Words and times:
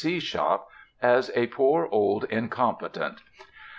B. 0.03 0.15
C. 0.15 0.19
shop, 0.19 0.67
as 0.99 1.29
a 1.35 1.45
poor 1.45 1.87
old 1.91 2.23
incompetent. 2.23 3.21